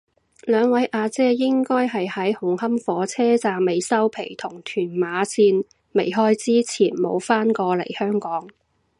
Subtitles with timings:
[0.47, 8.47] 兩位阿姐應該係喺紅磡火車站未收皮同屯馬綫未開之前冇返過嚟香港